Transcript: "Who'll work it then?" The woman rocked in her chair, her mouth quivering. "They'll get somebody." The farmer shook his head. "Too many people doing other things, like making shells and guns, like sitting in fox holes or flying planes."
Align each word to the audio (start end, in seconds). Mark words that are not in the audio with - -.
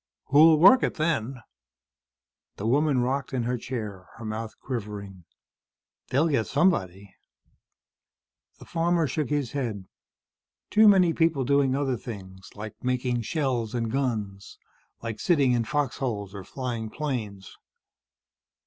"Who'll 0.29 0.57
work 0.57 0.81
it 0.81 0.95
then?" 0.95 1.43
The 2.55 2.65
woman 2.65 3.01
rocked 3.01 3.33
in 3.33 3.43
her 3.43 3.55
chair, 3.59 4.07
her 4.17 4.25
mouth 4.25 4.55
quivering. 4.59 5.25
"They'll 6.09 6.27
get 6.27 6.47
somebody." 6.47 7.13
The 8.57 8.65
farmer 8.65 9.05
shook 9.05 9.29
his 9.29 9.51
head. 9.51 9.85
"Too 10.71 10.87
many 10.87 11.13
people 11.13 11.43
doing 11.45 11.75
other 11.75 11.97
things, 11.97 12.49
like 12.55 12.83
making 12.83 13.21
shells 13.21 13.75
and 13.75 13.91
guns, 13.91 14.57
like 15.03 15.19
sitting 15.19 15.51
in 15.51 15.65
fox 15.65 15.99
holes 15.99 16.33
or 16.33 16.43
flying 16.43 16.89
planes." 16.89 17.55